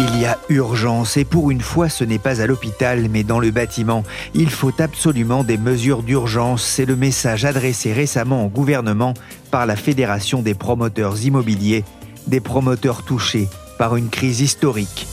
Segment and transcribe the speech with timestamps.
[0.00, 3.40] Il y a urgence et pour une fois ce n'est pas à l'hôpital mais dans
[3.40, 4.04] le bâtiment.
[4.32, 6.62] Il faut absolument des mesures d'urgence.
[6.62, 9.14] C'est le message adressé récemment au gouvernement
[9.50, 11.84] par la Fédération des promoteurs immobiliers,
[12.28, 15.08] des promoteurs touchés par une crise historique.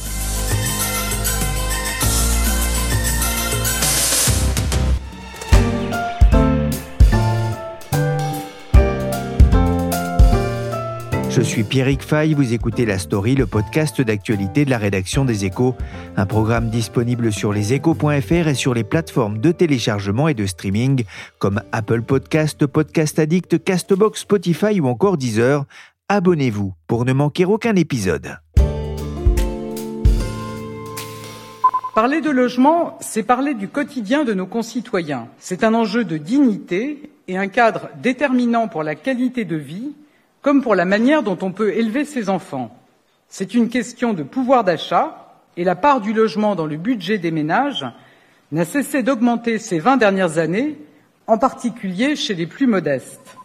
[11.46, 15.76] Suis Pierrick Fay, vous écoutez La Story, le podcast d'actualité de la rédaction des Échos,
[16.18, 21.04] un programme disponible sur leséchos.fr et sur les plateformes de téléchargement et de streaming
[21.38, 25.66] comme Apple Podcast, Podcast Addict, Castbox, Spotify ou encore Deezer.
[26.10, 28.38] Abonnez-vous pour ne manquer aucun épisode.
[31.94, 35.28] Parler de logement, c'est parler du quotidien de nos concitoyens.
[35.38, 39.94] C'est un enjeu de dignité et un cadre déterminant pour la qualité de vie
[40.46, 42.70] comme pour la manière dont on peut élever ses enfants.
[43.30, 47.32] C'est une question de pouvoir d'achat et la part du logement dans le budget des
[47.32, 47.84] ménages
[48.52, 50.78] n'a cessé d'augmenter ces 20 dernières années,
[51.26, 53.38] en particulier chez les plus modestes.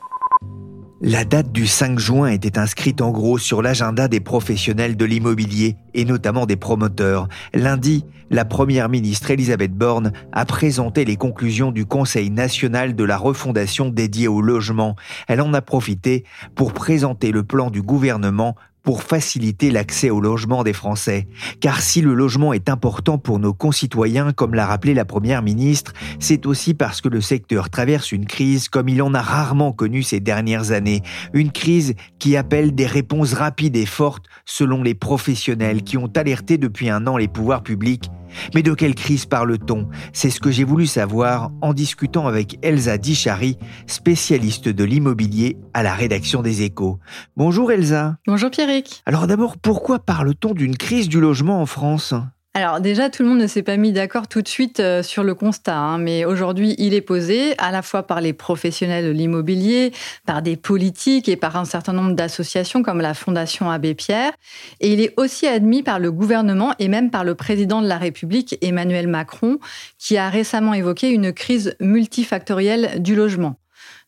[1.02, 5.78] La date du 5 juin était inscrite en gros sur l'agenda des professionnels de l'immobilier
[5.94, 7.26] et notamment des promoteurs.
[7.54, 13.16] Lundi, la première ministre Elisabeth Borne a présenté les conclusions du Conseil national de la
[13.16, 14.94] refondation dédié au logement.
[15.26, 20.64] Elle en a profité pour présenter le plan du gouvernement pour faciliter l'accès au logement
[20.64, 21.28] des Français.
[21.60, 25.92] Car si le logement est important pour nos concitoyens, comme l'a rappelé la Première ministre,
[26.18, 30.02] c'est aussi parce que le secteur traverse une crise comme il en a rarement connu
[30.02, 31.02] ces dernières années.
[31.32, 36.58] Une crise qui appelle des réponses rapides et fortes selon les professionnels qui ont alerté
[36.58, 38.10] depuis un an les pouvoirs publics
[38.54, 39.88] mais de quelle crise parle-t-on?
[40.12, 45.82] C'est ce que j'ai voulu savoir en discutant avec Elsa Dichary, spécialiste de l'immobilier à
[45.82, 46.98] la rédaction des Échos.
[47.36, 48.16] Bonjour Elsa.
[48.26, 49.02] Bonjour Pierrick.
[49.06, 52.14] Alors d'abord, pourquoi parle-t-on d'une crise du logement en France?
[52.52, 55.22] Alors déjà, tout le monde ne s'est pas mis d'accord tout de suite euh, sur
[55.22, 59.10] le constat, hein, mais aujourd'hui, il est posé à la fois par les professionnels de
[59.12, 59.92] l'immobilier,
[60.26, 64.32] par des politiques et par un certain nombre d'associations comme la Fondation Abbé Pierre,
[64.80, 67.98] et il est aussi admis par le gouvernement et même par le président de la
[67.98, 69.60] République, Emmanuel Macron,
[69.96, 73.60] qui a récemment évoqué une crise multifactorielle du logement.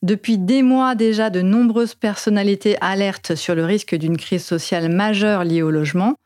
[0.03, 5.45] Depuis des mois déjà, de nombreuses personnalités alertent sur le risque d'une crise sociale majeure
[5.45, 6.17] liée au logement,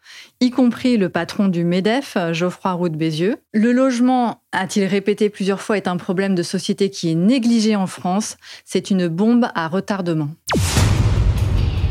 [0.41, 3.37] y compris le patron du MEDEF, Geoffroy Roux de Bézieux.
[3.53, 7.87] Le logement, a-t-il répété plusieurs fois, est un problème de société qui est négligé en
[7.87, 8.39] France.
[8.65, 10.31] C'est une bombe à retardement.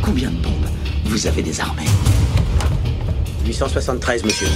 [0.02, 0.54] Combien de bombes
[1.04, 1.86] vous avez désarmées
[3.46, 4.48] 873, monsieur.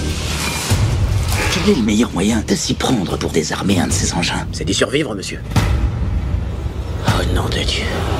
[1.53, 4.47] Quel est le meilleur moyen de s'y prendre pour désarmer un de ces engins?
[4.51, 5.41] C'est d'y survivre, monsieur.
[7.05, 8.18] I would know that you.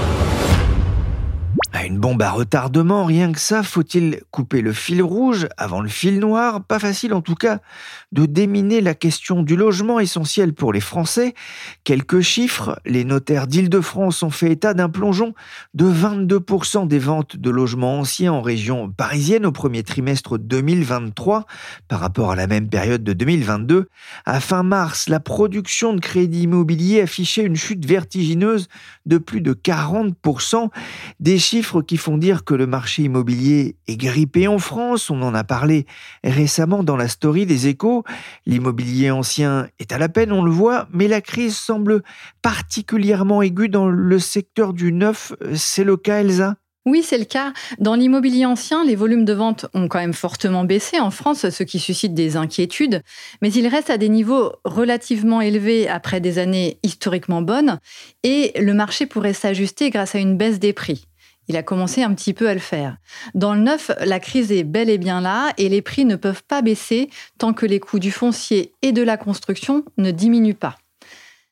[1.80, 5.88] À une bombe à retardement, rien que ça, faut-il couper le fil rouge avant le
[5.88, 6.62] fil noir?
[6.66, 7.62] Pas facile en tout cas
[8.12, 11.34] de déminer la question du logement essentiel pour les Français.
[11.86, 15.34] Quelques chiffres, les notaires d'Île-de-France ont fait état d'un plongeon
[15.74, 21.46] de 22% des ventes de logements anciens en région parisienne au premier trimestre 2023
[21.88, 23.88] par rapport à la même période de 2022.
[24.26, 28.68] À fin mars, la production de crédit immobilier affichait une chute vertigineuse
[29.06, 30.70] de plus de 40%.
[31.22, 35.10] Des chiffres qui font dire que le marché immobilier est grippé en France.
[35.10, 35.86] On en a parlé
[36.24, 38.04] récemment dans la story des échos.
[38.46, 42.02] L'immobilier ancien est à la peine, on le voit, mais la crise semble
[42.42, 45.34] particulièrement aiguë dans le secteur du neuf.
[45.54, 46.56] C'est le cas, Elsa?
[46.86, 47.54] Oui, c'est le cas.
[47.78, 51.64] Dans l'immobilier ancien, les volumes de vente ont quand même fortement baissé en France, ce
[51.64, 53.04] qui suscite des inquiétudes,
[53.42, 57.80] mais ils restent à des niveaux relativement élevés après des années historiquement bonnes,
[58.24, 61.06] et le marché pourrait s'ajuster grâce à une baisse des prix.
[61.50, 62.98] Il a commencé un petit peu à le faire.
[63.34, 66.44] Dans le neuf, la crise est bel et bien là et les prix ne peuvent
[66.44, 67.10] pas baisser
[67.40, 70.78] tant que les coûts du foncier et de la construction ne diminuent pas.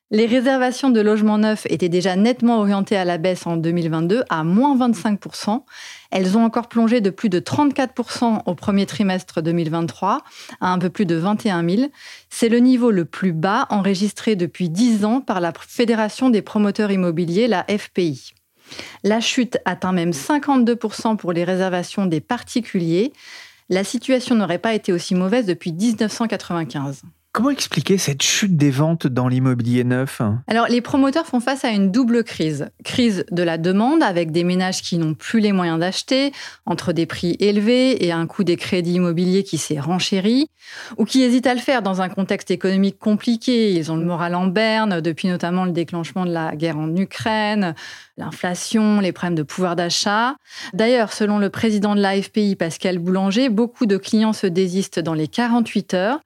[0.10, 4.46] Les réservations de logements neufs étaient déjà nettement orientées à la baisse en 2022, à
[4.46, 5.64] moins 25%.
[6.12, 10.22] Elles ont encore plongé de plus de 34% au premier trimestre 2023,
[10.62, 11.90] à un peu plus de 21 000.
[12.30, 16.92] C'est le niveau le plus bas enregistré depuis 10 ans par la Fédération des promoteurs
[16.92, 18.37] immobiliers, la FPI.
[19.04, 23.14] La chute atteint même 52% pour les réservations des particuliers.
[23.70, 27.04] La situation n'aurait pas été aussi mauvaise depuis 1995.
[27.38, 30.24] Comment expliquer cette chute des ventes dans l'immobilier neuf?
[30.48, 32.72] Alors, les promoteurs font face à une double crise.
[32.84, 36.32] Crise de la demande, avec des ménages qui n'ont plus les moyens d'acheter,
[36.66, 40.50] entre des prix élevés et un coût des crédits immobiliers qui s'est renchéri,
[40.98, 43.72] ou qui hésitent à le faire dans un contexte économique compliqué.
[43.72, 47.76] Ils ont le moral en berne, depuis notamment le déclenchement de la guerre en Ukraine,
[48.18, 50.36] l'inflation, les problèmes de pouvoir d'achat.
[50.74, 55.28] D'ailleurs, selon le président de l'AFPI, Pascal Boulanger, beaucoup de clients se désistent dans les
[55.28, 56.20] 48 heures.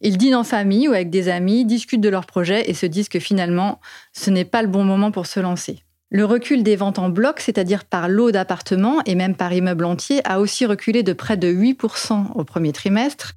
[0.00, 3.08] Ils dînent en famille ou avec des amis, discutent de leurs projets et se disent
[3.08, 3.80] que finalement,
[4.12, 5.80] ce n'est pas le bon moment pour se lancer.
[6.10, 10.20] Le recul des ventes en bloc, c'est-à-dire par lot d'appartements et même par immeuble entier,
[10.24, 13.32] a aussi reculé de près de 8% au premier trimestre.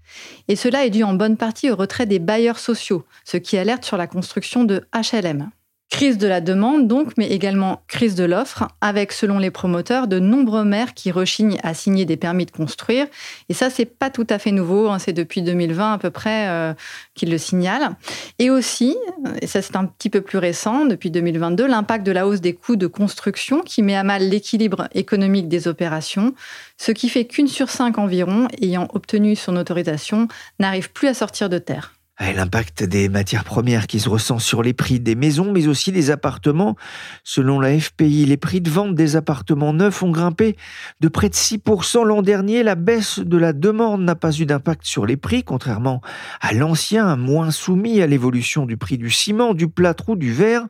[0.48, 3.84] Et cela est dû en bonne partie au retrait des bailleurs sociaux, ce qui alerte
[3.84, 5.50] sur la construction de HLM.
[5.90, 10.20] Crise de la demande donc, mais également crise de l'offre, avec, selon les promoteurs, de
[10.20, 13.08] nombreux maires qui rechignent à signer des permis de construire.
[13.48, 16.50] Et ça, c'est pas tout à fait nouveau, hein, c'est depuis 2020 à peu près
[16.50, 16.74] euh,
[17.16, 17.96] qu'ils le signalent.
[18.38, 18.98] Et aussi,
[19.42, 22.54] et ça c'est un petit peu plus récent, depuis 2022, l'impact de la hausse des
[22.54, 26.34] coûts de construction qui met à mal l'équilibre économique des opérations,
[26.78, 30.28] ce qui fait qu'une sur cinq environ, ayant obtenu son autorisation,
[30.60, 31.97] n'arrive plus à sortir de terre.
[32.20, 36.10] L'impact des matières premières qui se ressent sur les prix des maisons, mais aussi des
[36.10, 36.76] appartements.
[37.24, 40.56] Selon la FPI, les prix de vente des appartements neufs ont grimpé
[41.00, 42.64] de près de 6% l'an dernier.
[42.64, 46.02] La baisse de la demande n'a pas eu d'impact sur les prix, contrairement
[46.42, 50.66] à l'ancien, moins soumis à l'évolution du prix du ciment, du plâtre ou du verre.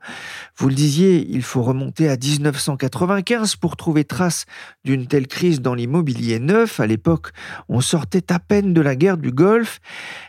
[0.57, 4.45] Vous le disiez, il faut remonter à 1995 pour trouver trace
[4.83, 6.81] d'une telle crise dans l'immobilier neuf.
[6.81, 7.29] À l'époque,
[7.69, 9.79] on sortait à peine de la guerre du Golfe.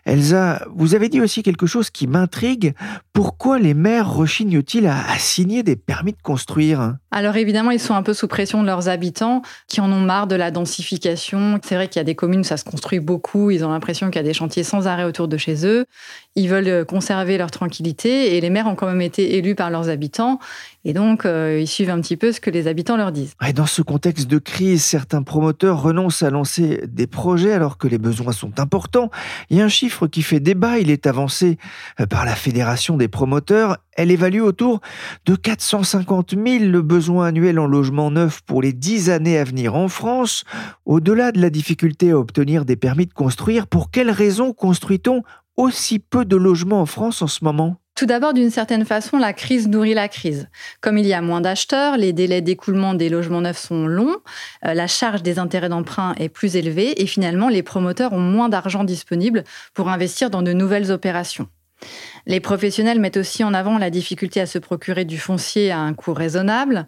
[0.05, 2.75] Elsa, vous avez dit aussi quelque chose qui m'intrigue.
[3.13, 6.97] Pourquoi les maires rechignent-ils à, signer des permis de construire?
[7.11, 10.27] Alors évidemment, ils sont un peu sous pression de leurs habitants qui en ont marre
[10.27, 11.59] de la densification.
[11.65, 13.51] C'est vrai qu'il y a des communes où ça se construit beaucoup.
[13.51, 15.87] Ils ont l'impression qu'il y a des chantiers sans arrêt autour de chez eux.
[16.37, 19.89] Ils veulent conserver leur tranquillité et les maires ont quand même été élus par leurs
[19.89, 20.39] habitants.
[20.85, 23.35] Et donc, euh, ils suivent un petit peu ce que les habitants leur disent.
[23.55, 27.99] dans ce contexte de crise, certains promoteurs renoncent à lancer des projets alors que les
[27.99, 29.11] besoins sont importants.
[29.51, 31.59] Il y a un chiffre qui fait débat, il est avancé
[32.01, 33.79] euh, par la Fédération des promoteurs.
[33.97, 34.81] Elle évalue autour
[35.27, 39.75] de 450 000 le besoin annuel en logement neuf pour les 10 années à venir
[39.75, 40.45] en France.
[40.87, 45.23] Au-delà de la difficulté à obtenir des permis de construire, pour quelles raisons construit-on
[45.57, 47.79] aussi peu de logements en France en ce moment?
[47.99, 50.47] Tout d'abord, d'une certaine façon, la crise nourrit la crise.
[50.81, 54.19] Comme il y a moins d'acheteurs, les délais d'écoulement des logements neufs sont longs,
[54.65, 58.49] euh, la charge des intérêts d'emprunt est plus élevée et finalement, les promoteurs ont moins
[58.49, 59.43] d'argent disponible
[59.75, 61.49] pour investir dans de nouvelles opérations.
[62.27, 65.95] Les professionnels mettent aussi en avant la difficulté à se procurer du foncier à un
[65.95, 66.87] coût raisonnable.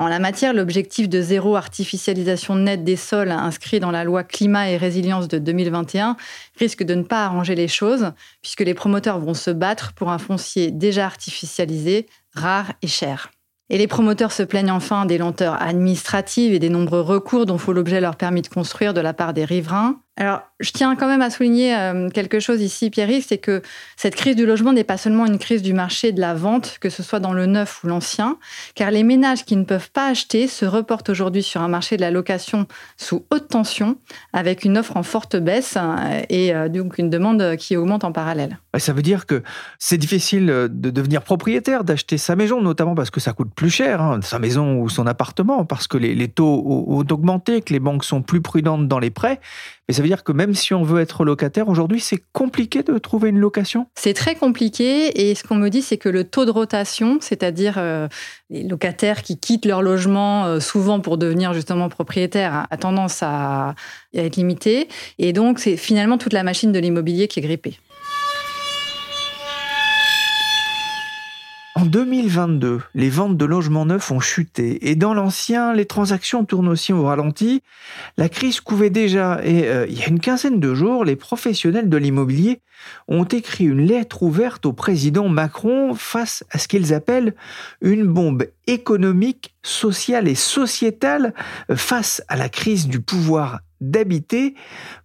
[0.00, 4.70] En la matière, l'objectif de zéro artificialisation nette des sols inscrit dans la loi climat
[4.70, 6.16] et résilience de 2021
[6.58, 10.16] risque de ne pas arranger les choses, puisque les promoteurs vont se battre pour un
[10.16, 13.30] foncier déjà artificialisé, rare et cher.
[13.68, 17.72] Et les promoteurs se plaignent enfin des lenteurs administratives et des nombreux recours dont font
[17.72, 20.00] l'objet leur permis de construire de la part des riverains.
[20.20, 23.62] Alors, je tiens quand même à souligner euh, quelque chose ici, Pierre, c'est que
[23.96, 26.90] cette crise du logement n'est pas seulement une crise du marché de la vente, que
[26.90, 28.36] ce soit dans le neuf ou l'ancien,
[28.74, 32.02] car les ménages qui ne peuvent pas acheter se reportent aujourd'hui sur un marché de
[32.02, 32.66] la location
[32.98, 33.96] sous haute tension,
[34.34, 38.12] avec une offre en forte baisse euh, et euh, donc une demande qui augmente en
[38.12, 38.58] parallèle.
[38.76, 39.42] Ça veut dire que
[39.78, 44.02] c'est difficile de devenir propriétaire, d'acheter sa maison, notamment parce que ça coûte plus cher,
[44.02, 47.80] hein, sa maison ou son appartement, parce que les, les taux ont augmenté, que les
[47.80, 49.40] banques sont plus prudentes dans les prêts.
[49.90, 52.96] Mais ça veut dire que même si on veut être locataire, aujourd'hui, c'est compliqué de
[52.98, 53.88] trouver une location?
[53.96, 55.28] C'est très compliqué.
[55.28, 58.06] Et ce qu'on me dit, c'est que le taux de rotation, c'est-à-dire euh,
[58.50, 63.74] les locataires qui quittent leur logement euh, souvent pour devenir justement propriétaires, a tendance à
[64.14, 64.86] être limité.
[65.18, 67.76] Et donc, c'est finalement toute la machine de l'immobilier qui est grippée.
[71.80, 76.68] En 2022, les ventes de logements neufs ont chuté et dans l'ancien, les transactions tournent
[76.68, 77.62] aussi au ralenti.
[78.18, 81.88] La crise couvait déjà et euh, il y a une quinzaine de jours, les professionnels
[81.88, 82.60] de l'immobilier
[83.08, 87.34] ont écrit une lettre ouverte au président Macron face à ce qu'ils appellent
[87.80, 91.32] une bombe économique, sociale et sociétale
[91.74, 94.54] face à la crise du pouvoir d'habiter.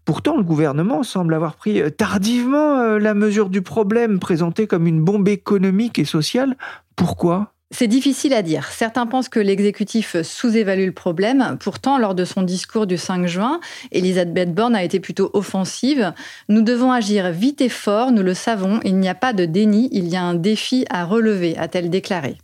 [0.06, 4.88] Pourtant, le gouvernement semble avoir pris euh, tardivement euh, la mesure du problème présenté comme
[4.88, 6.58] une bombe économique et sociale.
[6.96, 7.52] Pourquoi?
[7.72, 8.68] C'est difficile à dire.
[8.68, 11.58] Certains pensent que l'exécutif sous-évalue le problème.
[11.60, 13.60] Pourtant, lors de son discours du 5 juin,
[13.92, 16.14] Elisabeth Borne a été plutôt offensive.
[16.48, 18.80] Nous devons agir vite et fort, nous le savons.
[18.84, 22.38] Il n'y a pas de déni, il y a un défi à relever, a-t-elle déclaré.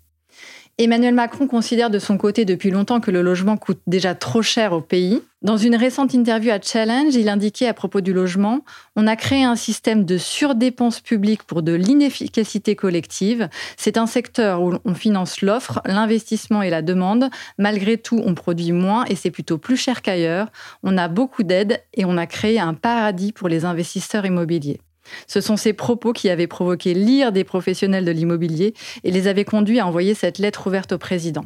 [0.77, 4.73] Emmanuel Macron considère de son côté depuis longtemps que le logement coûte déjà trop cher
[4.73, 5.21] au pays.
[5.41, 8.61] Dans une récente interview à Challenge, il indiquait à propos du logement
[8.95, 13.49] On a créé un système de surdépenses publiques pour de l'inefficacité collective.
[13.75, 17.29] C'est un secteur où on finance l'offre, l'investissement et la demande.
[17.57, 20.47] Malgré tout, on produit moins et c'est plutôt plus cher qu'ailleurs.
[20.83, 24.79] On a beaucoup d'aides et on a créé un paradis pour les investisseurs immobiliers.
[25.27, 29.45] Ce sont ces propos qui avaient provoqué l'ire des professionnels de l'immobilier et les avaient
[29.45, 31.45] conduits à envoyer cette lettre ouverte au président.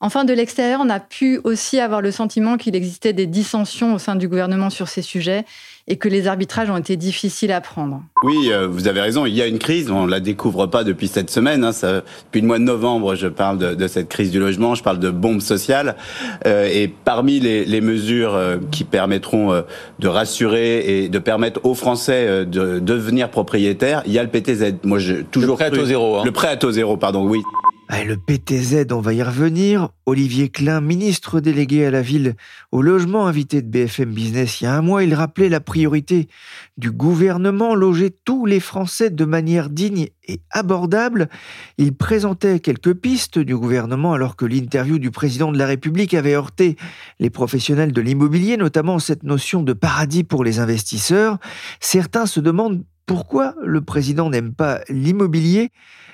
[0.00, 3.98] Enfin, de l'extérieur, on a pu aussi avoir le sentiment qu'il existait des dissensions au
[3.98, 5.46] sein du gouvernement sur ces sujets
[5.88, 8.02] et que les arbitrages ont été difficiles à prendre.
[8.24, 10.82] Oui, euh, vous avez raison, il y a une crise, on ne la découvre pas
[10.82, 11.62] depuis cette semaine.
[11.62, 14.74] Hein, ça, depuis le mois de novembre, je parle de, de, cette crise du logement,
[14.74, 15.96] je parle de bombe sociale.
[16.46, 19.62] Euh, et parmi les, les mesures euh, qui permettront euh,
[20.00, 24.74] de rassurer et de permettre aux Français de devenir propriétaires, il y a le PTZ.
[24.82, 26.16] Moi, je toujours le prêt à taux zéro.
[26.16, 26.22] Hein.
[26.24, 27.40] Le prêt à taux zéro, pardon, oui.
[27.88, 29.90] Le PTZ, on va y revenir.
[30.06, 32.34] Olivier Klein, ministre délégué à la ville
[32.72, 36.28] au logement, invité de BFM Business il y a un mois, il rappelait la priorité
[36.76, 41.28] du gouvernement, loger tous les Français de manière digne et abordable.
[41.78, 46.34] Il présentait quelques pistes du gouvernement alors que l'interview du président de la République avait
[46.34, 46.76] heurté
[47.18, 51.38] les professionnels de l'immobilier, notamment cette notion de paradis pour les investisseurs.
[51.80, 55.70] Certains se demandent pourquoi le président n'aime pas l'immobilier?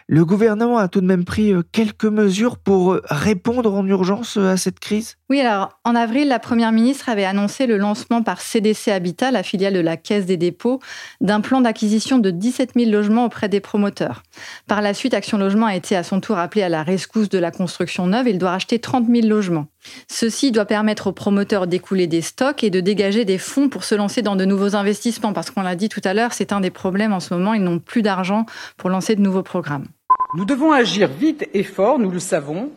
[0.09, 4.37] Le gouvernement a tout de même pris euh, quelques mesures pour euh, répondre en urgence
[4.37, 5.17] euh, à cette crise?
[5.31, 9.43] Oui, alors en avril, la Première ministre avait annoncé le lancement par CDC Habitat, la
[9.43, 10.81] filiale de la Caisse des dépôts,
[11.21, 14.23] d'un plan d'acquisition de 17 000 logements auprès des promoteurs.
[14.67, 17.39] Par la suite, Action Logement a été à son tour appelé à la rescousse de
[17.39, 18.29] la construction neuve.
[18.29, 19.69] Il doit racheter 30 000 logements.
[20.09, 23.95] Ceci doit permettre aux promoteurs d'écouler des stocks et de dégager des fonds pour se
[23.95, 26.71] lancer dans de nouveaux investissements, parce qu'on l'a dit tout à l'heure, c'est un des
[26.71, 28.47] problèmes en ce moment, ils n'ont plus d'argent
[28.77, 29.87] pour lancer de nouveaux programmes.
[30.35, 32.71] Nous devons agir vite et fort, nous le savons.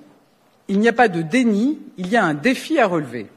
[0.67, 3.27] Il n'y a pas de déni, il y a un défi à relever.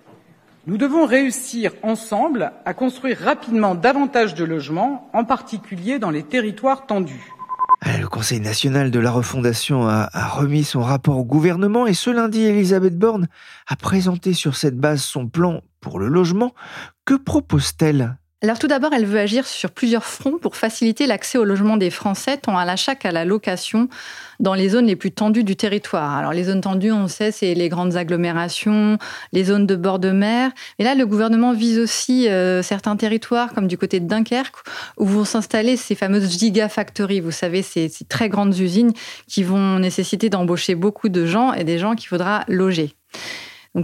[0.67, 6.87] Nous devons réussir ensemble à construire rapidement davantage de logements, en particulier dans les territoires
[6.87, 7.33] tendus.
[7.87, 12.43] Le Conseil national de la refondation a, remis son rapport au gouvernement et ce lundi,
[12.43, 13.29] Elisabeth Borne
[13.69, 16.55] a présenté sur cette base son plan pour le logement.
[17.05, 18.19] Que propose-t-elle?
[18.41, 21.91] Alors tout d'abord, elle veut agir sur plusieurs fronts pour faciliter l'accès au logement des
[21.91, 23.89] Français, tant à l'achat qu'à la location,
[24.39, 26.15] dans les zones les plus tendues du territoire.
[26.15, 28.97] Alors les zones tendues, on sait, c'est les grandes agglomérations,
[29.33, 30.53] les zones de bord de mer.
[30.79, 34.59] Mais là, le gouvernement vise aussi euh, certains territoires, comme du côté de Dunkerque,
[34.99, 37.19] où vont s'installer ces fameuses gigafactories.
[37.19, 38.93] Vous savez, ces, ces très grandes usines
[39.27, 42.95] qui vont nécessiter d'embaucher beaucoup de gens et des gens qu'il faudra loger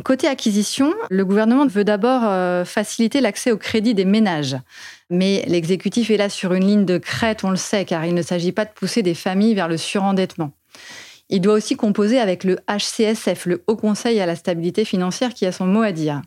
[0.02, 4.56] côté acquisition, le gouvernement veut d'abord euh, faciliter l'accès au crédit des ménages.
[5.10, 8.22] Mais l'exécutif est là sur une ligne de crête, on le sait, car il ne
[8.22, 10.52] s'agit pas de pousser des familles vers le surendettement.
[11.30, 15.46] Il doit aussi composer avec le HCSF, le Haut Conseil à la stabilité financière, qui
[15.46, 16.22] a son mot à dire.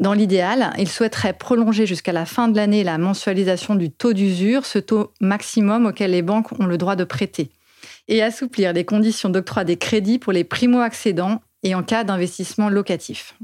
[0.00, 4.64] Dans l'idéal, il souhaiterait prolonger jusqu'à la fin de l'année la mensualisation du taux d'usure,
[4.64, 7.50] ce taux maximum auquel les banques ont le droit de prêter,
[8.06, 13.34] et assouplir les conditions d'octroi des crédits pour les primo-accédants et en cas d'investissement locatif.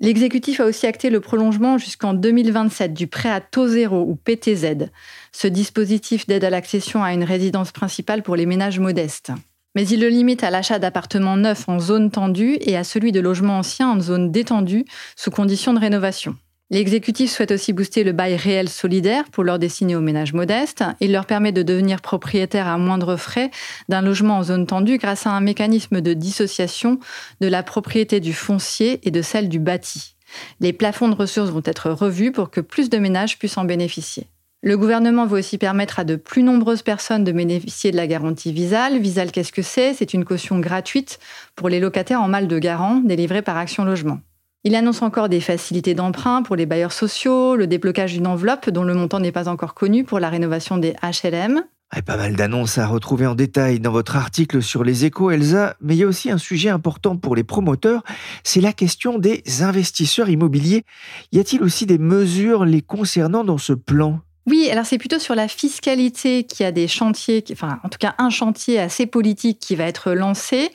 [0.00, 4.88] L'exécutif a aussi acté le prolongement jusqu'en 2027 du prêt à taux zéro ou PTZ,
[5.30, 9.30] ce dispositif d'aide à l'accession à une résidence principale pour les ménages modestes.
[9.76, 13.20] Mais il le limite à l'achat d'appartements neufs en zone tendue et à celui de
[13.20, 14.84] logements anciens en zone détendue
[15.16, 16.36] sous condition de rénovation.
[16.72, 20.82] L'exécutif souhaite aussi booster le bail réel solidaire pour leur destiner aux ménages modestes.
[21.00, 23.50] Il leur permet de devenir propriétaires à moindre frais
[23.90, 26.98] d'un logement en zone tendue grâce à un mécanisme de dissociation
[27.42, 30.16] de la propriété du foncier et de celle du bâti.
[30.60, 34.28] Les plafonds de ressources vont être revus pour que plus de ménages puissent en bénéficier.
[34.62, 38.50] Le gouvernement veut aussi permettre à de plus nombreuses personnes de bénéficier de la garantie
[38.50, 38.98] Visal.
[38.98, 39.92] Visal, qu'est-ce que c'est?
[39.92, 41.18] C'est une caution gratuite
[41.54, 44.20] pour les locataires en mal de garant délivrée par Action Logement.
[44.64, 48.84] Il annonce encore des facilités d'emprunt pour les bailleurs sociaux, le déblocage d'une enveloppe dont
[48.84, 51.64] le montant n'est pas encore connu pour la rénovation des HLM.
[52.06, 55.96] pas mal d'annonces à retrouver en détail dans votre article sur les échos, Elsa, mais
[55.96, 58.04] il y a aussi un sujet important pour les promoteurs,
[58.44, 60.84] c'est la question des investisseurs immobiliers.
[61.32, 64.20] Y a-t-il aussi des mesures les concernant dans ce plan?
[64.46, 67.98] Oui, alors c'est plutôt sur la fiscalité qu'il y a des chantiers, enfin en tout
[67.98, 70.70] cas un chantier assez politique qui va être lancé.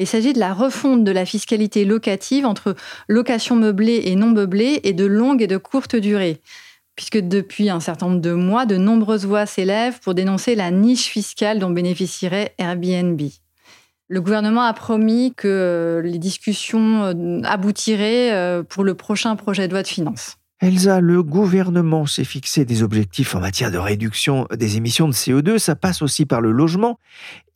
[0.00, 2.74] Il s'agit de la refonte de la fiscalité locative entre
[3.06, 6.40] location meublée et non meublée et de longue et de courte durée
[7.00, 11.06] puisque depuis un certain nombre de mois, de nombreuses voix s'élèvent pour dénoncer la niche
[11.06, 13.18] fiscale dont bénéficierait Airbnb.
[14.08, 19.72] Le gouvernement a promis que les discussions euh, aboutiraient euh, pour le prochain projet de
[19.72, 20.36] loi de finances.
[20.60, 25.56] Elsa, le gouvernement s'est fixé des objectifs en matière de réduction des émissions de CO2.
[25.56, 26.98] Ça passe aussi par le logement.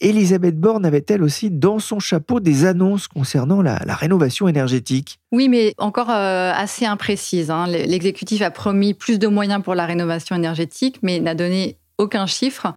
[0.01, 5.75] Elisabeth Borne avait-elle aussi dans son chapeau des annonces concernant la, rénovation énergétique Oui, mais
[5.77, 7.51] encore euh, assez imprécises.
[7.51, 7.67] Hein.
[7.67, 12.75] L'exécutif a promis plus de moyens pour la rénovation énergétique, mais n'a donné aucun chiffre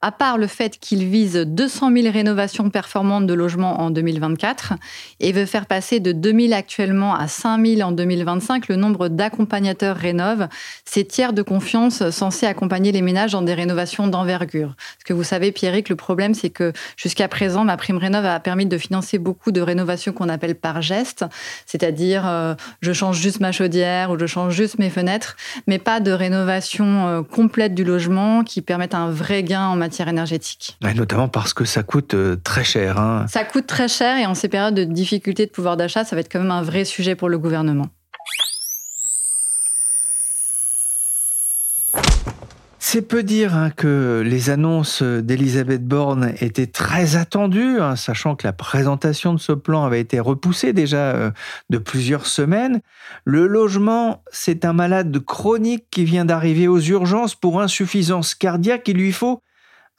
[0.00, 4.74] à part le fait qu'il vise 200 000 rénovations performantes de logements en 2024
[5.18, 9.08] et veut faire passer de 2 000 actuellement à 5 000 en 2025 le nombre
[9.08, 10.46] d'accompagnateurs rénove,
[10.84, 14.76] ces tiers de confiance censés accompagner les ménages dans des rénovations d'envergure.
[14.76, 18.38] Parce que vous savez, Pierrick, le problème, c'est que jusqu'à présent, ma prime rénov a
[18.38, 21.24] permis de financer beaucoup de rénovations qu'on appelle par geste,
[21.66, 25.36] c'est-à-dire euh, je change juste ma chaudière ou je change juste mes fenêtres,
[25.66, 29.87] mais pas de rénovation euh, complète du logement qui permettent un vrai gain en matière
[30.08, 30.76] énergétique.
[30.94, 32.98] notamment parce que ça coûte euh, très cher.
[32.98, 33.26] Hein.
[33.28, 36.20] Ça coûte très cher et en ces périodes de difficulté de pouvoir d'achat, ça va
[36.20, 37.88] être quand même un vrai sujet pour le gouvernement.
[42.90, 48.46] C'est peu dire hein, que les annonces d'Elisabeth Borne étaient très attendues, hein, sachant que
[48.46, 51.30] la présentation de ce plan avait été repoussée déjà euh,
[51.68, 52.80] de plusieurs semaines.
[53.24, 58.88] Le logement, c'est un malade chronique qui vient d'arriver aux urgences pour insuffisance cardiaque.
[58.88, 59.42] Il lui faut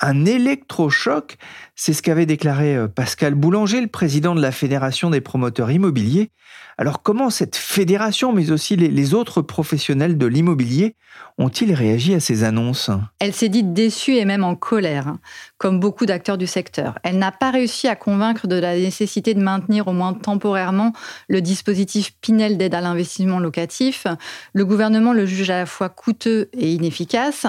[0.02, 1.38] un électrochoc.
[1.76, 6.32] C'est ce qu'avait déclaré euh, Pascal Boulanger, le président de la Fédération des promoteurs immobiliers.
[6.80, 10.96] Alors comment cette fédération, mais aussi les, autres professionnels de l'immobilier,
[11.38, 12.90] ont-ils réagi à ces annonces?
[13.20, 15.20] Elle s'est dite déçue et même en colère, hein,
[15.58, 16.98] comme beaucoup d'acteurs du secteur.
[17.04, 20.94] Elle n'a pas réussi à convaincre de la nécessité de maintenir au moins temporairement
[21.28, 24.08] le dispositif Pinel d'aide à l'investissement locatif.
[24.54, 27.46] Le gouvernement le juge à la fois coûteux et inefficace.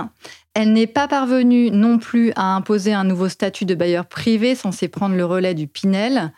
[0.54, 4.88] Elle n'est pas parvenue non plus à imposer un nouveau statut de bailleur privé censé
[4.88, 6.32] prendre le relais du Pinel,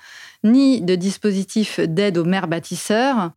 [0.45, 3.31] ni de dispositif d'aide aux maires bâtisseurs.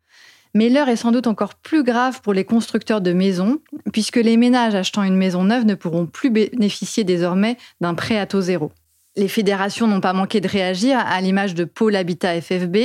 [0.53, 3.59] Mais l'heure est sans doute encore plus grave pour les constructeurs de maisons,
[3.93, 8.25] puisque les ménages achetant une maison neuve ne pourront plus bénéficier désormais d'un prêt à
[8.25, 8.71] taux zéro.
[9.17, 12.77] Les fédérations n'ont pas manqué de réagir à l'image de Pôle Habitat FFB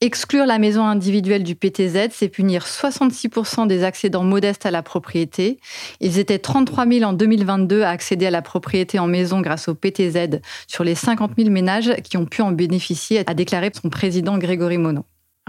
[0.00, 5.58] Exclure la maison individuelle du PTZ, c'est punir 66% des accédants modestes à la propriété.
[5.98, 9.74] Ils étaient 33 000 en 2022 à accéder à la propriété en maison grâce au
[9.74, 14.38] PTZ sur les 50 000 ménages qui ont pu en bénéficier, a déclaré son président
[14.38, 15.02] Grégory Monod.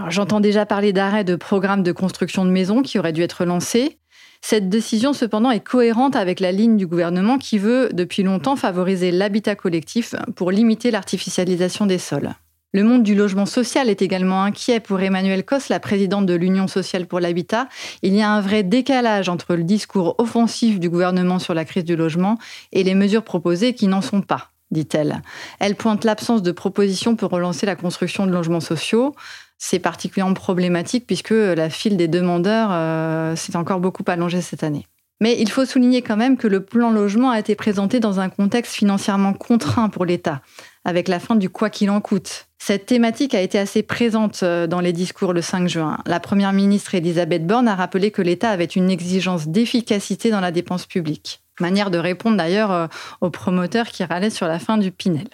[0.08, 3.98] J'entends déjà parler d'arrêt de programmes de construction de maisons qui auraient dû être lancés.
[4.40, 9.12] Cette décision, cependant, est cohérente avec la ligne du gouvernement qui veut, depuis longtemps, favoriser
[9.12, 12.34] l'habitat collectif pour limiter l'artificialisation des sols.
[12.72, 16.68] Le monde du logement social est également inquiet pour Emmanuel Cos, la présidente de l'Union
[16.68, 17.68] sociale pour l'habitat.
[18.02, 21.84] Il y a un vrai décalage entre le discours offensif du gouvernement sur la crise
[21.84, 22.38] du logement
[22.70, 25.20] et les mesures proposées qui n'en sont pas, dit-elle.
[25.58, 29.16] Elle pointe l'absence de propositions pour relancer la construction de logements sociaux.
[29.58, 34.86] C'est particulièrement problématique puisque la file des demandeurs euh, s'est encore beaucoup allongée cette année.
[35.20, 38.30] Mais il faut souligner quand même que le plan logement a été présenté dans un
[38.30, 40.40] contexte financièrement contraint pour l'État,
[40.84, 42.46] avec la fin du quoi qu'il en coûte.
[42.58, 45.98] Cette thématique a été assez présente euh, dans les discours le 5 juin.
[46.06, 50.52] La Première ministre Elisabeth Borne a rappelé que l'État avait une exigence d'efficacité dans la
[50.52, 51.40] dépense publique.
[51.58, 52.86] Manière de répondre d'ailleurs euh,
[53.20, 55.28] aux promoteurs qui râlaient sur la fin du Pinel.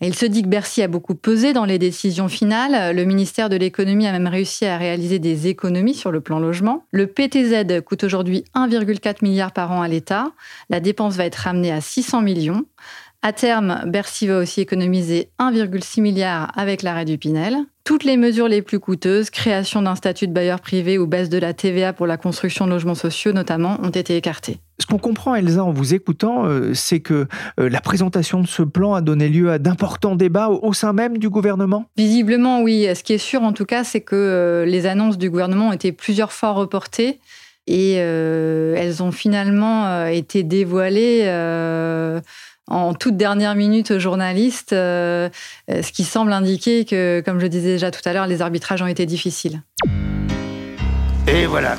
[0.00, 2.94] Il se dit que Bercy a beaucoup pesé dans les décisions finales.
[2.94, 6.84] Le ministère de l'économie a même réussi à réaliser des économies sur le plan logement.
[6.90, 10.30] Le PTZ coûte aujourd'hui 1,4 milliard par an à l'État.
[10.68, 12.64] La dépense va être ramenée à 600 millions.
[13.22, 17.54] À terme, Bercy va aussi économiser 1,6 milliard avec l'arrêt du Pinel.
[17.84, 21.36] Toutes les mesures les plus coûteuses, création d'un statut de bailleur privé ou baisse de
[21.36, 24.56] la TVA pour la construction de logements sociaux notamment, ont été écartées.
[24.78, 27.26] Ce qu'on comprend, Elsa, en vous écoutant, euh, c'est que
[27.58, 31.18] euh, la présentation de ce plan a donné lieu à d'importants débats au, sein même
[31.18, 32.86] du gouvernement Visiblement, oui.
[32.94, 35.72] Ce qui est sûr, en tout cas, c'est que euh, les annonces du gouvernement ont
[35.74, 37.20] été plusieurs fois reportées
[37.66, 41.22] et elles ont finalement été dévoilées
[42.70, 45.28] en toute dernière minute aux journalistes, euh,
[45.68, 48.86] ce qui semble indiquer que, comme je disais déjà tout à l'heure, les arbitrages ont
[48.86, 49.62] été difficiles.
[51.28, 51.76] Et voilà.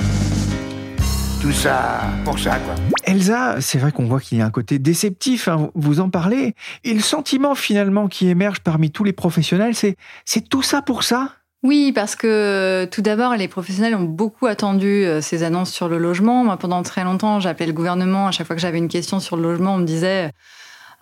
[1.41, 2.75] Tout ça pour ça, quoi.
[3.05, 6.53] Elsa, c'est vrai qu'on voit qu'il y a un côté déceptif, hein, vous en parlez.
[6.83, 11.01] Et le sentiment finalement qui émerge parmi tous les professionnels, c'est c'est tout ça pour
[11.01, 11.29] ça?
[11.63, 15.97] Oui, parce que tout d'abord, les professionnels ont beaucoup attendu euh, ces annonces sur le
[15.97, 16.43] logement.
[16.43, 18.27] Moi, pendant très longtemps, j'appelais le gouvernement.
[18.27, 20.31] À chaque fois que j'avais une question sur le logement, on me disait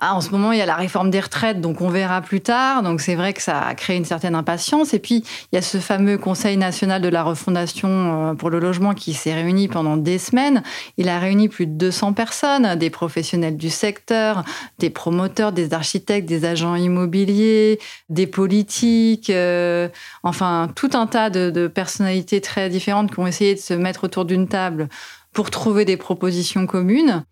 [0.01, 2.39] ah, en ce moment, il y a la réforme des retraites, donc on verra plus
[2.39, 2.83] tard.
[2.83, 4.93] Donc c'est vrai que ça a créé une certaine impatience.
[4.93, 7.89] Et puis, il y a ce fameux Conseil national de la refondation
[8.29, 10.63] euh, pour le logement qui s'est réuni pendant des semaines.
[10.95, 14.45] Il a réuni plus de 200 personnes, des professionnels du secteur,
[14.77, 19.89] des promoteurs, des architectes, des agents immobiliers, des politiques, euh,
[20.23, 24.05] enfin tout un tas de, de personnalités très différentes qui ont essayé de se mettre
[24.05, 24.87] autour d'une table
[25.33, 27.25] pour trouver des propositions communes.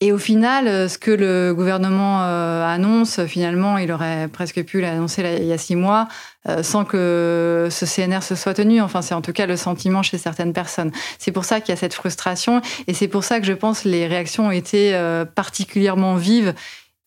[0.00, 4.80] Et au final, euh, ce que le gouvernement euh, annonce, finalement, il aurait presque pu
[4.80, 6.06] l'annoncer il y a six mois
[6.48, 8.80] euh, sans que ce CNR se soit tenu.
[8.80, 10.92] Enfin, c'est en tout cas le sentiment chez certaines personnes.
[11.18, 13.82] C'est pour ça qu'il y a cette frustration et c'est pour ça que je pense
[13.82, 14.96] les réactions ont été
[15.34, 16.54] particulièrement vives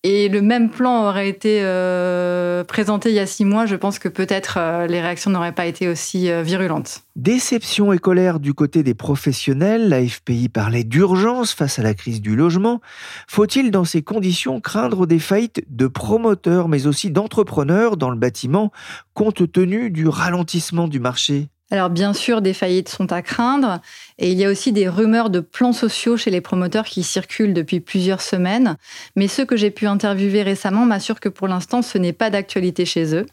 [0.03, 3.99] et le même plan aurait été euh, présenté il y a six mois, je pense
[3.99, 7.03] que peut-être euh, les réactions n'auraient pas été aussi euh, virulentes.
[7.15, 12.19] Déception et colère du côté des professionnels, la FPI parlait d'urgence face à la crise
[12.19, 12.81] du logement.
[13.27, 18.71] Faut-il dans ces conditions craindre des faillites de promoteurs mais aussi d'entrepreneurs dans le bâtiment
[19.13, 21.49] compte tenu du ralentissement du marché?
[21.71, 23.79] Alors bien sûr, des faillites sont à craindre
[24.17, 27.53] et il y a aussi des rumeurs de plans sociaux chez les promoteurs qui circulent
[27.53, 28.75] depuis plusieurs semaines.
[29.15, 32.85] Mais ceux que j'ai pu interviewer récemment m'assurent que pour l'instant, ce n'est pas d'actualité
[32.85, 33.25] chez eux.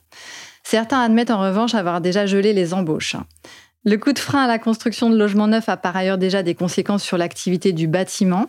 [0.62, 3.16] Certains admettent en revanche avoir déjà gelé les embauches.
[3.84, 6.54] Le coup de frein à la construction de logements neufs a par ailleurs déjà des
[6.54, 8.48] conséquences sur l'activité du bâtiment.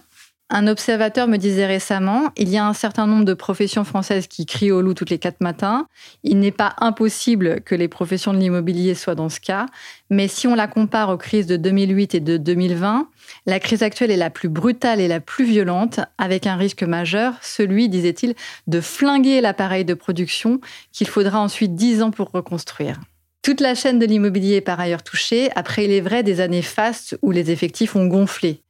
[0.51, 4.47] Un observateur me disait récemment, il y a un certain nombre de professions françaises qui
[4.47, 5.85] crient au loup toutes les quatre matins.
[6.23, 9.67] Il n'est pas impossible que les professions de l'immobilier soient dans ce cas,
[10.09, 13.07] mais si on la compare aux crises de 2008 et de 2020,
[13.45, 17.35] la crise actuelle est la plus brutale et la plus violente, avec un risque majeur,
[17.43, 18.33] celui, disait-il,
[18.65, 22.99] de flinguer l'appareil de production qu'il faudra ensuite dix ans pour reconstruire.
[23.43, 26.63] Toute la chaîne de l'immobilier est par ailleurs touchée, après il est vrai des années
[26.63, 28.63] fastes où les effectifs ont gonflé.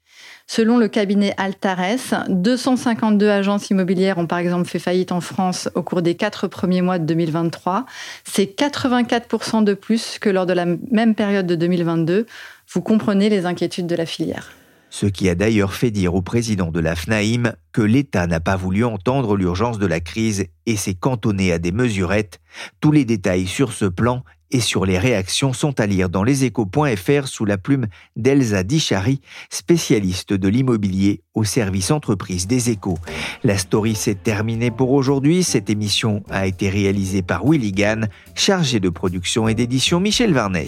[0.51, 5.83] Selon le cabinet Altares, 252 agences immobilières ont par exemple fait faillite en France au
[5.83, 7.85] cours des quatre premiers mois de 2023.
[8.23, 12.25] C'est 84% de plus que lors de la même période de 2022.
[12.73, 14.49] Vous comprenez les inquiétudes de la filière.
[14.89, 18.55] Ce qui a d'ailleurs fait dire au président de la FNAIM que l'État n'a pas
[18.55, 22.39] voulu entendre l'urgence de la crise et s'est cantonné à des mesurettes.
[22.79, 27.27] Tous les détails sur ce plan et sur les réactions sont à lire dans leséchos.fr
[27.27, 32.97] sous la plume d'Elsa Dichari, spécialiste de l'immobilier au service entreprise des échos.
[33.43, 35.43] La story s'est terminée pour aujourd'hui.
[35.43, 40.67] Cette émission a été réalisée par Willy Gann, chargé de production et d'édition Michel Varnet.